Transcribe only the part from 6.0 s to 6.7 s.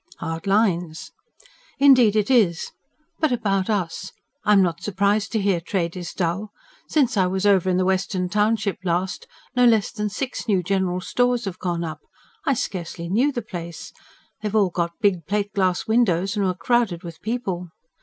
dull.